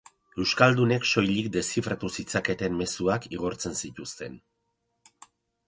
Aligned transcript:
Euskaldunek 0.43 1.05
soilik 1.09 1.49
deszifratu 1.57 2.09
zitzaketen 2.17 2.81
mezuak 2.81 3.29
igortzen 3.39 3.79
zituzten. 3.85 4.43